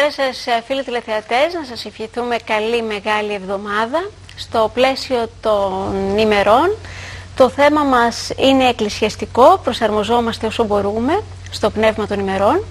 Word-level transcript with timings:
Καλησπέρα 0.00 0.32
σας 0.32 0.46
ε, 0.46 0.62
φίλοι 0.66 0.84
τηλεθεατές, 0.84 1.54
να 1.54 1.64
σας 1.64 1.84
ευχηθούμε 1.84 2.36
καλή 2.44 2.82
μεγάλη 2.82 3.32
εβδομάδα. 3.34 4.10
Στο 4.36 4.70
πλαίσιο 4.74 5.28
των 5.40 6.18
ημερών 6.18 6.76
το 7.36 7.48
θέμα 7.48 7.82
μας 7.82 8.30
είναι 8.36 8.68
εκκλησιαστικό, 8.68 9.60
προσαρμοζόμαστε 9.64 10.46
όσο 10.46 10.64
μπορούμε 10.64 11.22
στο 11.50 11.70
πνεύμα 11.70 12.06
των 12.06 12.18
ημερών. 12.18 12.64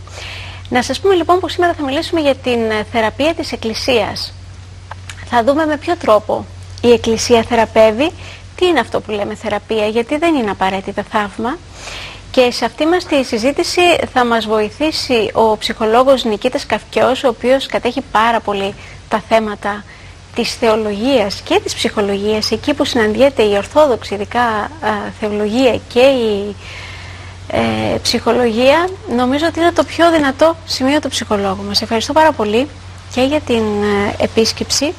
Να 0.70 0.82
σας 0.82 1.00
πούμε 1.00 1.14
λοιπόν 1.16 1.40
πως 1.40 1.52
σήμερα 1.52 1.74
θα 1.74 1.84
μιλήσουμε 1.84 2.22
για 2.22 2.36
την 2.36 2.72
ε, 2.72 2.86
θεραπεία 2.92 3.34
της 3.34 3.52
Εκκλησίας. 3.52 4.34
Θα 5.26 5.44
δούμε 5.44 5.66
με 5.66 5.78
ποιο 5.78 5.96
τρόπο 5.98 6.46
η 6.82 6.92
Εκκλησία 6.92 7.44
θεραπεύει, 7.44 8.12
τι 8.56 8.66
είναι 8.66 8.80
αυτό 8.80 9.02
που 9.02 9.12
λέμε 9.12 9.36
θεραπεία, 9.36 9.88
γιατί 9.88 10.18
δεν 10.18 10.36
είναι 10.36 10.52
απαραίτητα 10.52 11.04
θαύμα. 11.12 11.58
Και 12.36 12.52
σε 12.52 12.66
αυτή 12.66 12.86
μας 12.86 13.06
τη 13.06 13.24
συζήτηση 13.24 13.82
θα 14.14 14.26
μας 14.26 14.46
βοηθήσει 14.46 15.30
ο 15.34 15.58
ψυχολόγος 15.58 16.24
Νικήτας 16.24 16.66
Καυκιός, 16.66 17.24
ο 17.24 17.28
οποίος 17.28 17.66
κατέχει 17.66 18.02
πάρα 18.12 18.40
πολύ 18.40 18.74
τα 19.10 19.24
θέματα 19.30 19.84
της 20.36 20.56
θεολογίας 20.56 21.42
και 21.42 21.60
της 21.64 21.74
ψυχολογίας, 21.74 22.52
εκεί 22.52 22.74
που 22.74 22.86
συναντιέται 22.86 23.44
η 23.44 23.56
ορθόδοξη 23.56 24.14
ειδικά 24.14 24.72
θεολογία 25.20 25.80
και 25.94 26.00
η 26.00 26.56
ε, 27.48 27.98
ψυχολογία, 28.02 28.90
νομίζω 29.16 29.46
ότι 29.48 29.60
είναι 29.60 29.72
το 29.72 29.84
πιο 29.84 30.12
δυνατό 30.12 30.56
σημείο 30.66 31.00
του 31.00 31.10
ψυχολόγου 31.10 31.64
μας. 31.64 31.82
Ευχαριστώ 31.82 32.14
πάρα 32.14 32.32
πολύ 32.32 32.68
και 33.14 33.22
για 33.22 33.40
την 33.40 33.64
ε, 33.84 34.24
επίσκεψη 34.24 34.94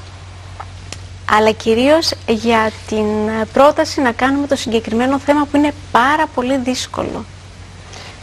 αλλά 1.30 1.50
κυρίως 1.50 2.12
για 2.26 2.70
την 2.86 3.06
πρόταση 3.52 4.00
να 4.00 4.12
κάνουμε 4.12 4.46
το 4.46 4.56
συγκεκριμένο 4.56 5.18
θέμα 5.18 5.44
που 5.50 5.56
είναι 5.56 5.72
πάρα 5.90 6.26
πολύ 6.34 6.56
δύσκολο. 6.56 7.24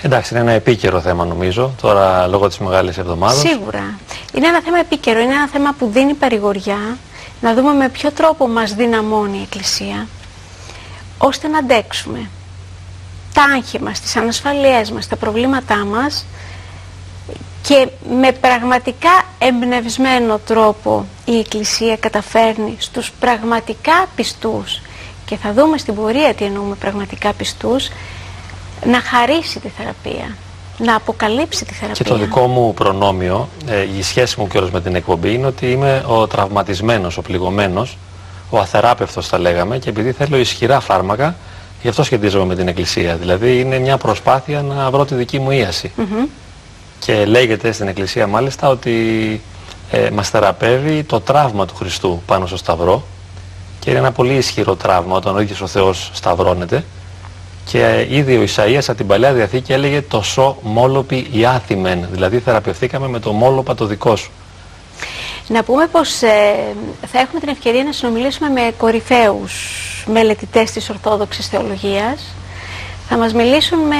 Εντάξει, 0.02 0.34
είναι 0.34 0.44
ένα 0.44 0.52
επίκαιρο 0.52 1.02
θέμα 1.02 1.26
νομίζω, 1.26 1.74
τώρα 1.82 2.28
λόγω 2.28 2.48
της 2.48 2.58
Μεγάλης 2.58 2.98
Εβδομάδας. 2.98 3.40
Σίγουρα. 3.40 4.00
Είναι 4.34 4.48
ένα 4.48 4.62
θέμα 4.62 4.80
επίκαιρο, 4.80 5.20
είναι 5.20 5.34
ένα 5.34 5.48
θέμα 5.48 5.76
που 5.78 5.90
δίνει 5.94 6.14
παρηγοριά, 6.14 6.98
να 7.42 7.54
δούμε 7.54 7.74
με 7.74 7.90
ποιο 7.90 8.12
τρόπο 8.12 8.48
μας 8.48 8.74
δυναμώνει 8.74 9.38
η 9.38 9.42
Εκκλησία, 9.42 10.08
ώστε 11.18 11.48
να 11.48 11.58
αντέξουμε 11.58 12.30
τα 13.34 13.44
άγχη 13.44 13.82
μας, 13.82 14.00
τις 14.00 14.16
ανασφαλειές 14.16 14.92
μας, 14.92 15.08
τα 15.08 15.16
προβλήματά 15.16 15.86
μας, 15.86 16.26
και 17.68 17.88
με 18.20 18.32
πραγματικά 18.32 19.23
εμπνευσμένο 19.48 20.40
τρόπο 20.46 21.06
η 21.26 21.40
Εκκλησία 21.40 21.98
καταφέρνει 21.98 22.76
στους 22.80 23.12
πραγματικά 23.20 24.06
πιστούς 24.16 24.82
και 25.26 25.36
θα 25.36 25.54
δούμε 25.54 25.78
στην 25.78 25.96
πορεία 25.96 26.34
τι 26.34 26.46
εννοούμε 26.46 26.76
πραγματικά 26.76 27.34
πιστούς 27.34 27.90
να 28.86 29.00
χαρίσει 29.02 29.60
τη 29.60 29.68
θεραπεία, 29.68 30.36
να 30.78 30.96
αποκαλύψει 30.96 31.66
τη 31.66 31.74
θεραπεία. 31.74 32.04
Και 32.04 32.10
το 32.10 32.18
δικό 32.18 32.48
μου 32.48 32.74
προνόμιο, 32.74 33.50
ε, 33.68 33.82
η 33.98 34.02
σχέση 34.02 34.40
μου 34.40 34.48
κιόλας 34.48 34.72
με 34.72 34.82
την 34.82 34.96
εκπομπή 34.96 35.34
είναι 35.34 35.48
ότι 35.48 35.72
είμαι 35.72 36.04
ο 36.08 36.28
τραυματισμένος, 36.28 37.18
ο 37.18 37.22
πληγωμένος, 37.22 37.98
ο 38.50 38.60
αθεράπευτος 38.60 39.28
θα 39.28 39.40
λέγαμε 39.40 39.78
και 39.78 39.90
επειδή 39.90 40.12
θέλω 40.12 40.38
ισχυρά 40.38 40.80
φάρμακα, 40.80 41.36
γι' 41.82 41.88
αυτό 41.88 42.04
σχετίζομαι 42.04 42.46
με 42.46 42.56
την 42.56 42.68
Εκκλησία. 42.68 43.16
Δηλαδή 43.16 43.60
είναι 43.60 43.80
μια 43.80 43.98
προσπάθεια 43.98 44.62
να 44.62 44.92
βρω 44.92 45.06
τη 45.06 45.16
δική 45.16 45.40
μου 45.40 45.52
ίαση. 45.52 45.92
Και 47.06 47.26
λέγεται 47.26 47.72
στην 47.72 47.88
Εκκλησία 47.88 48.28
μάλιστα 48.28 48.68
ότι 48.68 49.42
ε, 49.92 50.10
μας 50.10 50.30
θεραπεύει 50.30 51.04
το 51.04 51.22
τραύμα 51.22 51.66
του 51.66 51.76
Χριστού 51.76 52.22
πάνω 52.26 52.46
στο 52.46 52.58
Σταυρό 52.58 53.04
και 53.80 53.90
είναι 53.90 54.00
ένα 54.00 54.12
πολύ 54.12 54.34
ισχυρό 54.34 54.76
τραύμα 54.76 55.16
όταν 55.16 55.36
ο 55.36 55.40
ίδιος 55.40 55.62
ο 55.62 55.68
Θεός 55.68 56.10
σταυρώνεται 56.14 56.84
και 57.66 57.86
ε, 57.86 58.16
ήδη 58.16 58.38
ο 58.38 58.44
Ισαΐας 58.44 58.84
από 58.88 58.98
την 58.98 59.08
Παλαιά 59.08 59.34
Διαθήκη 59.34 59.74
έλεγε 59.74 60.02
το 60.02 60.22
σο 60.22 60.58
μόλοπι 60.62 61.28
ιάθημεν, 61.32 62.08
δηλαδή 62.12 62.40
θεραπευθήκαμε 62.40 63.08
με 63.08 63.20
το 63.20 63.32
μόλοπα 63.32 63.76
το 63.76 63.86
δικό 63.86 64.16
σου. 64.16 64.32
Να 65.48 65.64
πούμε 65.64 65.88
πως 65.88 66.22
ε, 66.22 66.56
θα 67.12 67.20
έχουμε 67.20 67.40
την 67.40 67.50
ευκαιρία 67.50 67.84
να 67.84 67.92
συνομιλήσουμε 67.92 68.50
με 68.50 68.72
κορυφαίους 68.78 69.54
μελετητές 70.12 70.72
της 70.72 70.90
Ορθόδοξης 70.90 71.48
Θεολογίας. 71.48 72.36
Θα 73.10 73.18
μας 73.18 73.34
μιλήσουν 73.34 73.80
με 73.80 73.96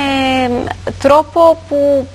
τρόπο 1.00 1.58
που 1.68 2.08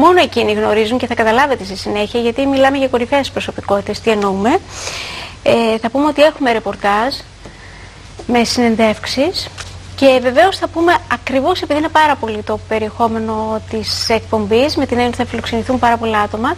Μόνο 0.00 0.20
εκείνοι 0.20 0.52
γνωρίζουν 0.52 0.98
και 0.98 1.06
θα 1.06 1.14
καταλάβετε 1.14 1.64
στη 1.64 1.76
συνέχεια 1.76 2.20
γιατί 2.20 2.46
μιλάμε 2.46 2.76
για 2.78 2.88
κορυφαίες 2.88 3.30
προσωπικότητες. 3.30 4.00
Τι 4.00 4.10
εννοούμε. 4.10 4.58
Ε, 5.42 5.78
θα 5.78 5.90
πούμε 5.90 6.06
ότι 6.06 6.22
έχουμε 6.22 6.52
ρεπορτάζ 6.52 7.14
με 8.26 8.44
συνεντεύξεις 8.44 9.48
και 9.96 10.18
βεβαίως 10.22 10.58
θα 10.58 10.68
πούμε 10.68 10.96
ακριβώς 11.12 11.62
επειδή 11.62 11.78
είναι 11.78 11.88
πάρα 11.88 12.16
πολύ 12.16 12.42
το 12.42 12.58
περιεχόμενο 12.68 13.62
της 13.70 14.08
εκπομπής 14.08 14.76
με 14.76 14.86
την 14.86 14.96
έννοια 14.96 15.08
ότι 15.08 15.16
θα 15.16 15.26
φιλοξενηθούν 15.26 15.78
πάρα 15.78 15.96
πολλά 15.96 16.18
άτομα 16.18 16.56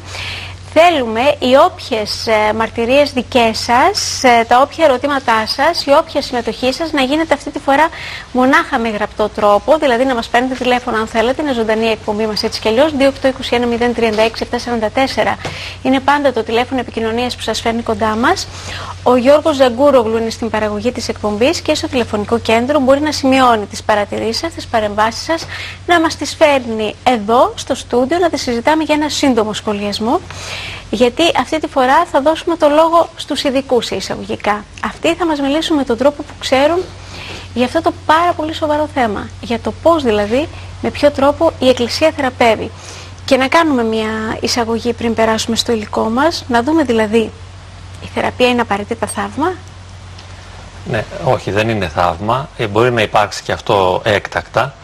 Θέλουμε 0.73 1.21
οι 1.39 1.57
όποιες 1.71 2.27
ε, 2.27 2.53
μαρτυρίες 2.53 3.13
δικές 3.13 3.59
σας, 3.59 4.25
ε, 4.25 4.45
τα 4.49 4.61
όποια 4.61 4.85
ερωτήματά 4.85 5.47
σας, 5.47 5.87
η 5.87 5.91
όποια 5.91 6.23
συμμετοχή 6.23 6.73
σας 6.73 6.93
να 6.93 7.03
γίνεται 7.03 7.35
αυτή 7.35 7.51
τη 7.51 7.59
φορά 7.59 7.89
μονάχα 8.33 8.79
με 8.79 8.89
γραπτό 8.89 9.29
τρόπο, 9.29 9.79
δηλαδή 9.79 10.05
να 10.05 10.15
μας 10.15 10.29
παίρνετε 10.29 10.55
τηλέφωνο 10.55 10.97
αν 10.97 11.07
θέλετε, 11.07 11.43
είναι 11.43 11.53
ζωντανή 11.53 11.85
η 11.85 11.91
εκπομπή 11.91 12.27
μας 12.27 12.43
έτσι 12.43 12.61
κι 12.61 12.69
αλλιώς, 12.69 12.93
2821-036-744 12.93 15.37
είναι 15.83 16.01
πάντα 16.01 16.33
το 16.33 16.43
τηλέφωνο 16.43 16.81
επικοινωνίας 16.81 17.37
που 17.37 17.43
σας 17.43 17.61
φέρνει 17.61 17.83
κοντά 17.83 18.17
μας. 18.17 18.47
Ο 19.03 19.17
Γιώργος 19.17 19.57
Ζαγκούρογλου 19.57 20.17
είναι 20.17 20.31
στην 20.31 20.51
παραγωγή 20.51 20.93
της 20.93 21.09
εκπομπής 21.09 21.61
και 21.61 21.75
στο 21.75 21.89
τηλεφωνικό 21.89 22.39
κέντρο. 22.39 22.79
Μπορεί 22.79 23.01
να 23.01 23.13
σημειώνει 23.13 23.67
τις 23.67 23.83
παρατηρήσεις 23.83 24.39
σας, 24.39 24.53
τις 24.53 24.67
παρεμβάσεις 24.67 25.23
σας, 25.23 25.47
να 25.87 26.01
μας 26.01 26.17
τις 26.17 26.35
φέρνει 26.35 26.95
εδώ 27.05 27.53
στο 27.57 27.75
στούντιο, 27.75 28.19
να 28.19 28.31
τις 28.31 28.43
συζητάμε 28.43 28.83
για 28.83 28.95
ένα 28.95 29.09
σύντομο 29.09 29.53
σχολιασμό 29.53 30.21
γιατί 30.91 31.23
αυτή 31.41 31.61
τη 31.61 31.69
φορά 31.69 32.05
θα 32.13 32.21
δώσουμε 32.21 32.57
το 32.57 32.69
λόγο 32.69 33.09
στους 33.17 33.43
ειδικούς 33.43 33.91
εισαγωγικά. 33.91 34.65
Αυτοί 34.85 35.15
θα 35.15 35.27
μας 35.27 35.41
μιλήσουν 35.41 35.77
με 35.77 35.85
τον 35.85 35.97
τρόπο 35.97 36.23
που 36.23 36.33
ξέρουν 36.39 36.81
για 37.55 37.65
αυτό 37.65 37.83
το 37.83 37.93
πάρα 38.07 38.33
πολύ 38.33 38.55
σοβαρό 38.55 38.89
θέμα. 38.95 39.29
Για 39.41 39.61
το 39.61 39.73
πώς 39.83 40.03
δηλαδή, 40.03 40.49
με 40.83 40.91
ποιο 40.91 41.11
τρόπο 41.11 41.53
η 41.59 41.69
Εκκλησία 41.69 42.11
θεραπεύει. 42.17 42.71
Και 43.25 43.37
να 43.37 43.49
κάνουμε 43.49 43.83
μια 43.85 44.37
εισαγωγή 44.41 44.93
πριν 44.93 45.15
περάσουμε 45.15 45.57
στο 45.57 45.73
υλικό 45.73 46.09
μας, 46.09 46.45
να 46.49 46.63
δούμε 46.63 46.83
δηλαδή 46.83 47.31
η 48.03 48.07
θεραπεία 48.15 48.49
είναι 48.49 48.61
απαραίτητα 48.61 49.07
θαύμα; 49.07 49.53
Ναι, 50.91 51.05
όχι 51.25 51.51
δεν 51.51 51.69
είναι 51.69 51.89
θαύμα. 51.89 52.49
Ε, 52.57 52.67
μπορεί 52.67 52.91
να 52.91 53.03
υπάρξει 53.03 53.43
και 53.43 53.53
αυτό 53.53 54.01
έκτακτα. 54.05 54.75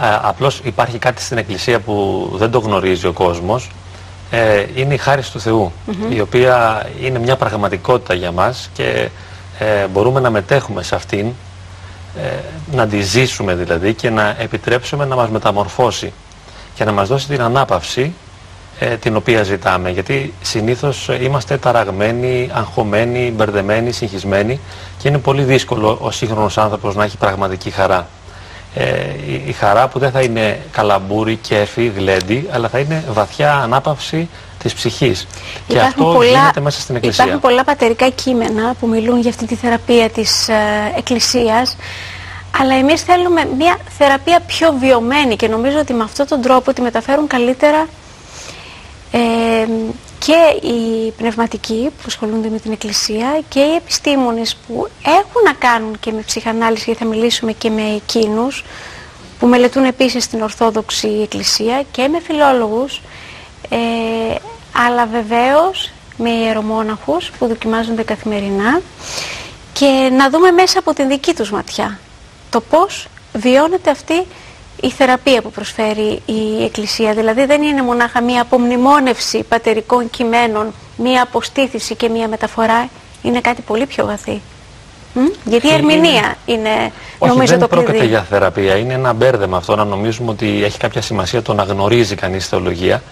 Ε, 0.00 0.18
απλώς 0.22 0.60
υπάρχει 0.64 0.98
κάτι 0.98 1.22
στην 1.22 1.38
Εκκλησία 1.38 1.80
που 1.80 2.28
δεν 2.34 2.50
το 2.50 2.58
γνωρίζει 2.58 3.06
ο 3.06 3.12
κόσμος 3.12 3.70
ε, 4.30 4.64
είναι 4.74 4.94
η 4.94 4.96
χάρη 4.96 5.22
του 5.32 5.40
Θεού, 5.40 5.72
η 6.08 6.20
οποία 6.20 6.86
είναι 7.00 7.18
μια 7.18 7.36
πραγματικότητα 7.36 8.14
για 8.14 8.32
μας 8.32 8.70
και 8.72 9.08
ε, 9.58 9.86
μπορούμε 9.86 10.20
να 10.20 10.30
μετέχουμε 10.30 10.82
σε 10.82 10.94
αυτήν, 10.94 11.26
ε, 12.16 12.28
να 12.72 12.86
τη 12.86 13.00
ζήσουμε 13.02 13.54
δηλαδή 13.54 13.94
και 13.94 14.10
να 14.10 14.36
επιτρέψουμε 14.38 15.04
να 15.04 15.16
μας 15.16 15.28
μεταμορφώσει 15.28 16.12
και 16.74 16.84
να 16.84 16.92
μας 16.92 17.08
δώσει 17.08 17.26
την 17.28 17.40
ανάπαυση 17.40 18.12
ε, 18.78 18.96
την 18.96 19.16
οποία 19.16 19.42
ζητάμε. 19.42 19.90
Γιατί 19.90 20.34
συνήθως 20.42 21.08
είμαστε 21.20 21.56
ταραγμένοι, 21.56 22.50
αγχωμένοι, 22.52 23.32
μπερδεμένοι, 23.36 23.92
συγχυσμένοι 23.92 24.60
και 24.98 25.08
είναι 25.08 25.18
πολύ 25.18 25.42
δύσκολο 25.42 25.98
ο 26.00 26.10
σύγχρονος 26.10 26.58
άνθρωπος 26.58 26.94
να 26.94 27.04
έχει 27.04 27.16
πραγματική 27.16 27.70
χαρά 27.70 28.08
ε, 28.74 28.84
η, 29.46 29.52
χαρά 29.52 29.88
που 29.88 29.98
δεν 29.98 30.10
θα 30.10 30.20
είναι 30.20 30.60
καλαμπούρι, 30.72 31.36
κέφι, 31.36 31.92
γλέντι, 31.96 32.48
αλλά 32.50 32.68
θα 32.68 32.78
είναι 32.78 33.04
βαθιά 33.10 33.54
ανάπαυση 33.54 34.28
της 34.62 34.74
ψυχής. 34.74 35.26
και 35.66 35.80
αυτό 35.80 36.04
πολλά, 36.04 36.38
γίνεται 36.38 36.60
μέσα 36.60 36.80
στην 36.80 36.96
Εκκλησία. 36.96 37.24
Υπάρχουν 37.24 37.48
πολλά 37.48 37.64
πατερικά 37.64 38.08
κείμενα 38.08 38.74
που 38.80 38.86
μιλούν 38.86 39.20
για 39.20 39.30
αυτή 39.30 39.46
τη 39.46 39.54
θεραπεία 39.54 40.10
της 40.10 40.48
ε, 40.48 40.54
Εκκλησίας, 40.96 41.76
αλλά 42.60 42.74
εμείς 42.74 43.02
θέλουμε 43.02 43.48
μια 43.58 43.76
θεραπεία 43.98 44.40
πιο 44.46 44.74
βιωμένη 44.80 45.36
και 45.36 45.48
νομίζω 45.48 45.78
ότι 45.78 45.92
με 45.92 46.02
αυτόν 46.02 46.26
τον 46.26 46.40
τρόπο 46.40 46.72
τη 46.72 46.80
μεταφέρουν 46.80 47.26
καλύτερα 47.26 47.78
ε, 47.78 47.86
και 50.26 50.66
οι 50.68 51.10
πνευματικοί 51.10 51.88
που 51.96 52.04
ασχολούνται 52.06 52.48
με 52.48 52.58
την 52.58 52.72
Εκκλησία 52.72 53.40
και 53.48 53.60
οι 53.60 53.74
επιστήμονες 53.74 54.56
που 54.66 54.88
έχουν 55.04 55.42
να 55.44 55.52
κάνουν 55.52 55.98
και 56.00 56.12
με 56.12 56.20
ψυχανάλυση, 56.20 56.84
γιατί 56.84 57.02
θα 57.02 57.08
μιλήσουμε 57.08 57.52
και 57.52 57.70
με 57.70 57.82
εκείνους 57.94 58.64
που 59.38 59.46
μελετούν 59.46 59.84
επίσης 59.84 60.28
την 60.28 60.42
Ορθόδοξη 60.42 61.08
Εκκλησία 61.22 61.82
και 61.92 62.08
με 62.08 62.20
φιλόλογους, 62.20 63.00
ε, 63.68 63.76
αλλά 64.86 65.06
βεβαίως 65.06 65.90
με 66.16 66.30
ιερομόναχους 66.30 67.30
που 67.38 67.46
δοκιμάζονται 67.46 68.02
καθημερινά. 68.02 68.80
Και 69.72 70.10
να 70.12 70.30
δούμε 70.30 70.50
μέσα 70.50 70.78
από 70.78 70.94
την 70.94 71.08
δική 71.08 71.34
τους 71.34 71.50
ματιά 71.50 71.98
το 72.50 72.60
πώς 72.60 73.06
βιώνεται 73.32 73.90
αυτή 73.90 74.26
η 74.82 74.90
θεραπεία 74.90 75.42
που 75.42 75.50
προσφέρει 75.50 76.22
η 76.26 76.64
Εκκλησία. 76.64 77.14
Δηλαδή 77.14 77.44
δεν 77.44 77.62
είναι 77.62 77.82
μονάχα 77.82 78.22
μία 78.22 78.42
απομνημόνευση 78.42 79.42
πατερικών 79.42 80.10
κειμένων, 80.10 80.72
μία 80.96 81.22
αποστήθηση 81.22 81.94
και 81.94 82.08
μία 82.08 82.28
μεταφορά. 82.28 82.88
Είναι 83.22 83.40
κάτι 83.40 83.62
πολύ 83.62 83.86
πιο 83.86 84.06
βαθύ. 84.06 84.40
Γιατί 85.44 85.66
η 85.66 85.72
ερμηνεία 85.72 86.34
είναι, 86.46 86.58
είναι 86.68 86.92
Όχι, 87.18 87.32
νομίζω 87.32 87.50
δεν 87.50 87.60
το 87.60 87.68
κλειδί. 87.68 87.84
πρόκειται 87.84 88.06
για 88.06 88.22
θεραπεία. 88.22 88.76
Είναι 88.76 88.92
ένα 88.94 89.12
μπέρδεμα 89.12 89.56
αυτό 89.56 89.76
να 89.76 89.84
νομίζουμε 89.84 90.30
ότι 90.30 90.64
έχει 90.64 90.78
κάποια 90.78 91.02
σημασία 91.02 91.42
το 91.42 91.54
να 91.54 91.62
γνωρίζει 91.62 92.14
κανείς 92.14 92.48
θεολογία 92.48 93.02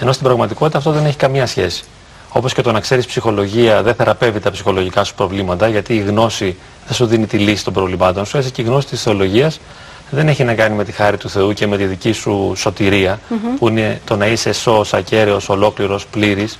Ενώ 0.00 0.12
στην 0.12 0.24
πραγματικότητα 0.24 0.78
αυτό 0.78 0.90
δεν 0.90 1.04
έχει 1.06 1.16
καμία 1.16 1.46
σχέση. 1.46 1.84
Όπως 2.28 2.54
και 2.54 2.62
το 2.62 2.72
να 2.72 2.80
ξέρεις 2.80 3.06
ψυχολογία 3.06 3.82
δεν 3.82 3.94
θεραπεύει 3.94 4.40
τα 4.40 4.50
ψυχολογικά 4.50 5.04
σου 5.04 5.14
προβλήματα, 5.14 5.68
γιατί 5.68 5.94
η 5.94 6.00
γνώση 6.00 6.56
δεν 6.86 6.94
σου 6.94 7.06
δίνει 7.06 7.26
τη 7.26 7.38
λύση 7.38 7.64
των 7.64 7.72
προβλημάτων 7.72 8.26
σου. 8.26 8.36
Έτσι 8.36 8.50
και 8.50 8.62
η 8.62 8.64
γνώση 8.64 8.86
της 8.86 9.02
θεολογίας 9.02 9.60
δεν 10.10 10.28
έχει 10.28 10.44
να 10.44 10.54
κάνει 10.54 10.74
με 10.74 10.84
τη 10.84 10.92
χάρη 10.92 11.16
του 11.16 11.28
Θεού 11.28 11.52
και 11.52 11.66
με 11.66 11.76
τη 11.76 11.84
δική 11.84 12.12
σου 12.12 12.52
σωτηρία, 12.56 13.20
που 13.58 13.68
είναι 13.68 14.00
το 14.04 14.16
να 14.16 14.26
είσαι 14.26 14.52
σώος, 14.52 14.94
ακέραιος, 14.94 15.48
ολόκληρος, 15.48 16.06
πλήρης. 16.06 16.58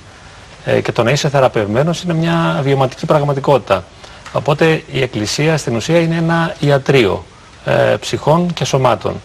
Ε, 0.65 0.81
και 0.81 0.91
το 0.91 1.03
να 1.03 1.11
είσαι 1.11 1.29
θεραπευμένος 1.29 2.01
είναι 2.01 2.13
μια 2.13 2.59
βιωματική 2.63 3.05
πραγματικότητα. 3.05 3.83
Οπότε 4.31 4.83
η 4.91 5.01
Εκκλησία 5.01 5.57
στην 5.57 5.75
ουσία 5.75 5.99
είναι 5.99 6.15
ένα 6.15 6.55
ιατρείο 6.59 7.25
ε, 7.65 7.95
ψυχών 7.99 8.53
και 8.53 8.65
σωμάτων. 8.65 9.21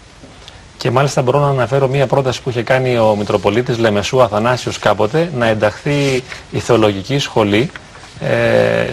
Και 0.78 0.90
μάλιστα 0.90 1.22
μπορώ 1.22 1.38
να 1.40 1.48
αναφέρω 1.48 1.88
μία 1.88 2.06
πρόταση 2.06 2.42
που 2.42 2.50
είχε 2.50 2.62
κάνει 2.62 2.98
ο 2.98 3.14
Μητροπολίτης 3.19 3.78
Λεμεσού 3.78 4.22
Αθανάσιος 4.22 4.78
κάποτε 4.78 5.30
να 5.34 5.46
ενταχθεί 5.46 6.22
η 6.50 6.58
θεολογική 6.58 7.19
σχολή 7.19 7.70
ε, 8.22 8.86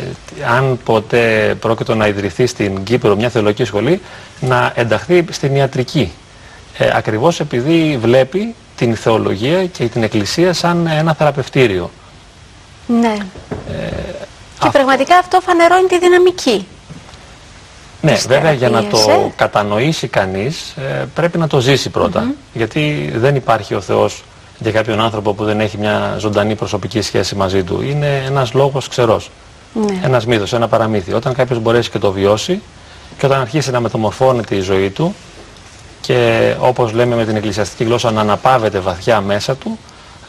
αν 0.55 0.79
ποτέ 0.83 1.55
πρόκειται 1.59 1.95
να 1.95 2.07
ιδρυθεί 2.07 2.45
στην 2.47 2.83
Κύπρο 2.83 3.15
μια 3.15 3.29
θεολογική 3.29 3.63
σχολή 3.63 4.01
να 4.39 4.71
ενταχθεί 4.75 5.25
στην 5.29 5.55
ιατρική 5.55 6.11
ε, 6.77 6.89
ακριβώς 6.93 7.39
επειδή 7.39 7.97
βλέπει 8.01 8.55
την 8.75 8.95
θεολογία 8.95 9.65
και 9.65 9.87
την 9.87 10.03
εκκλησία 10.03 10.53
σαν 10.53 10.87
ένα 10.87 11.13
θεραπευτήριο. 11.13 11.91
Ναι. 12.87 13.17
Ε, 13.71 13.89
και 14.59 14.69
πραγματικά 14.71 15.17
αυτό 15.17 15.39
φανερώνει 15.39 15.87
τη 15.87 15.99
δυναμική. 15.99 16.67
Ναι, 18.01 18.17
βέβαια 18.27 18.51
για 18.51 18.69
να 18.69 18.83
το 18.83 18.97
ε. 18.97 19.31
κατανοήσει 19.35 20.07
κανείς 20.07 20.75
ε, 20.77 21.05
πρέπει 21.13 21.37
να 21.37 21.47
το 21.47 21.59
ζήσει 21.59 21.89
πρώτα. 21.89 22.31
Γιατί 22.53 23.11
δεν 23.15 23.35
υπάρχει 23.35 23.73
ο 23.73 23.81
Θεός 23.81 24.23
για 24.59 24.71
κάποιον 24.71 24.99
άνθρωπο 24.99 25.33
που 25.33 25.45
δεν 25.45 25.59
έχει 25.59 25.77
μια 25.77 26.15
ζωντανή 26.19 26.55
προσωπική 26.55 27.01
σχέση 27.01 27.35
μαζί 27.35 27.63
του. 27.63 27.81
Είναι 27.81 28.23
ένας 28.25 28.53
λόγος 28.53 28.87
ξερός. 28.87 29.31
Ναι. 29.73 29.99
Ένας 30.03 30.25
μύθος, 30.25 30.53
ένα 30.53 30.67
παραμύθι. 30.67 31.13
Όταν 31.13 31.33
κάποιος 31.33 31.59
μπορέσει 31.59 31.89
και 31.89 31.99
το 31.99 32.11
βιώσει 32.11 32.61
και 33.17 33.25
όταν 33.25 33.41
αρχίσει 33.41 33.71
να 33.71 33.79
μεταμορφώνεται 33.79 34.55
η 34.55 34.59
ζωή 34.59 34.89
του 34.89 35.15
και 36.01 36.53
όπως 36.59 36.91
λέμε 36.91 37.15
με 37.15 37.25
την 37.25 37.35
εκκλησιαστική 37.35 37.83
γλώσσα 37.83 38.11
να 38.11 38.21
αναπαύεται 38.21 38.79
βαθιά 38.79 39.21
μέσα 39.21 39.55
του, 39.55 39.77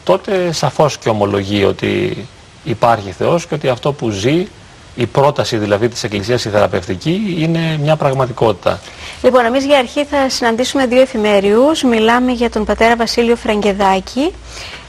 τότε 0.03 0.51
σαφώς 0.51 0.97
και 0.97 1.09
ομολογεί 1.09 1.63
ότι 1.63 2.27
υπάρχει 2.63 3.11
Θεός 3.11 3.45
και 3.45 3.53
ότι 3.53 3.69
αυτό 3.69 3.93
που 3.93 4.09
ζει 4.09 4.47
η 4.95 5.05
πρόταση 5.05 5.57
δηλαδή 5.57 5.87
της 5.87 6.03
Εκκλησίας 6.03 6.45
η 6.45 6.49
θεραπευτική 6.49 7.35
είναι 7.37 7.77
μια 7.81 7.95
πραγματικότητα. 7.95 8.79
Λοιπόν, 9.21 9.45
εμείς 9.45 9.65
για 9.65 9.77
αρχή 9.77 10.05
θα 10.05 10.29
συναντήσουμε 10.29 10.85
δύο 10.85 11.01
εφημέριους. 11.01 11.83
Μιλάμε 11.83 12.31
για 12.31 12.49
τον 12.49 12.65
πατέρα 12.65 12.95
Βασίλειο 12.95 13.35
Φραγκεδάκη 13.35 14.33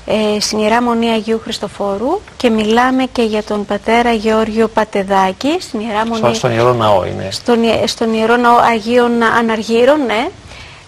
ε, 0.07 0.41
στην 0.41 0.59
Ιερά 0.59 0.83
Μονή 0.83 1.11
Αγίου 1.11 1.41
Χριστοφόρου 1.43 2.21
και 2.37 2.51
μιλάμε 2.51 3.05
και 3.13 3.23
για 3.23 3.43
τον 3.43 3.65
πατέρα 3.65 4.13
Γεώργιο 4.13 4.69
Πατεδάκη 4.69 5.57
στην 5.61 5.81
Ιερά 5.81 6.07
Μονή... 6.07 6.35
Στον 6.35 6.51
Ιερό 6.51 6.73
Ναό 6.75 7.05
είναι. 7.05 7.29
Στον, 7.31 7.59
στον 7.87 8.15
Ιερό 8.15 8.37
Ναό 8.37 8.57
Αγίων 8.57 9.23
Αναργύρων, 9.39 10.05
ναι. 10.07 10.29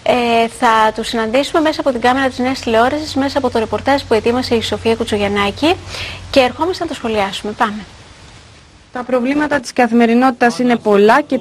Ε, 0.07 0.47
θα 0.59 0.91
του 0.95 1.03
συναντήσουμε 1.03 1.61
μέσα 1.61 1.81
από 1.81 1.91
την 1.91 2.01
κάμερα 2.01 2.27
της 2.27 2.37
Νέας 2.37 2.59
Τηλεόρασης, 2.59 3.15
μέσα 3.15 3.37
από 3.37 3.49
το 3.49 3.59
ρεπορτάζ 3.59 4.01
που 4.01 4.13
ετοίμασε 4.13 4.55
η 4.55 4.61
Σοφία 4.61 4.95
Κουτσογιαννάκη 4.95 5.73
και 6.29 6.39
ερχόμαστε 6.39 6.83
να 6.83 6.89
το 6.89 6.95
σχολιάσουμε. 6.95 7.51
Πάμε. 7.51 7.85
Τα 8.95 9.03
προβλήματα 9.03 9.59
της 9.59 9.73
καθημερινότητας 9.73 10.59
είναι 10.59 10.75
πολλά 10.75 11.21
και 11.21 11.37